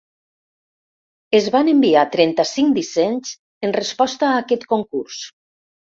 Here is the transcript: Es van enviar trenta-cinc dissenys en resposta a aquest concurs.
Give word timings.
Es 1.39 1.49
van 1.57 1.69
enviar 1.73 2.05
trenta-cinc 2.15 2.73
dissenys 2.79 3.35
en 3.69 3.77
resposta 3.79 4.29
a 4.31 4.43
aquest 4.45 4.67
concurs. 4.73 5.21